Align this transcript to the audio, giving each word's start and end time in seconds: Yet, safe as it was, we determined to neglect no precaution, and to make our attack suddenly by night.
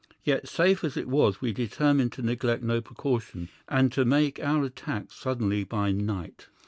Yet, 0.23 0.47
safe 0.47 0.83
as 0.83 0.97
it 0.97 1.07
was, 1.07 1.41
we 1.41 1.53
determined 1.53 2.11
to 2.13 2.23
neglect 2.23 2.63
no 2.63 2.81
precaution, 2.81 3.49
and 3.69 3.91
to 3.91 4.03
make 4.03 4.39
our 4.39 4.63
attack 4.65 5.11
suddenly 5.11 5.63
by 5.63 5.91
night. 5.91 6.47